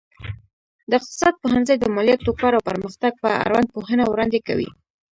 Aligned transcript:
د 0.89 0.91
اقتصاد 0.99 1.33
پوهنځی 1.41 1.75
د 1.79 1.85
مالياتو، 1.95 2.37
کار 2.41 2.53
او 2.57 2.67
پرمختګ 2.69 3.11
په 3.23 3.29
اړوند 3.45 3.67
پوهنه 3.75 4.03
وړاندې 4.07 4.39
کوي. 4.47 4.69